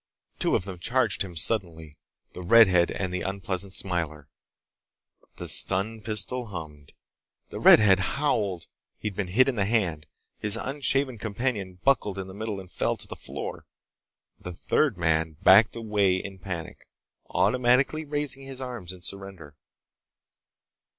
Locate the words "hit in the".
9.27-9.65